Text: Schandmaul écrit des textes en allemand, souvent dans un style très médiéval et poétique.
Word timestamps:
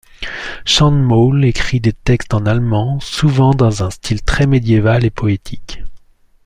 Schandmaul 0.65 1.45
écrit 1.45 1.79
des 1.79 1.93
textes 1.93 2.33
en 2.33 2.47
allemand, 2.47 2.99
souvent 3.01 3.51
dans 3.53 3.83
un 3.83 3.91
style 3.91 4.23
très 4.23 4.47
médiéval 4.47 5.05
et 5.05 5.11
poétique. 5.11 5.83